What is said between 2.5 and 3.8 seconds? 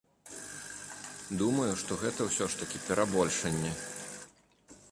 ж такі перабольшанне.